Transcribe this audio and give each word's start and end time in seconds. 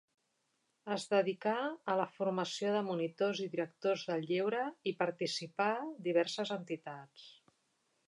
Es 0.95 1.03
dedicà 1.11 1.53
a 1.93 1.97
la 1.99 2.07
formació 2.15 2.73
de 2.77 2.81
monitors 2.89 3.43
i 3.45 3.47
directors 3.53 4.09
del 4.11 4.27
lleure 4.33 4.67
i 4.93 4.97
participà 5.05 5.73
diverses 6.11 6.59
entitats. 6.61 7.33